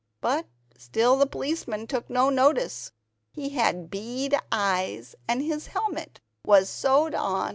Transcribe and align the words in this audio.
But 0.19 0.47
still 0.79 1.15
the 1.15 1.27
policeman 1.27 1.85
took 1.85 2.09
no 2.09 2.31
notice. 2.31 2.91
He 3.33 3.49
had 3.49 3.91
bead 3.91 4.33
eyes, 4.51 5.13
and 5.27 5.43
his 5.43 5.67
helmet 5.67 6.19
was 6.43 6.71
sewed 6.71 7.13
on 7.13 7.13
with 7.13 7.19
stitches. 7.19 7.49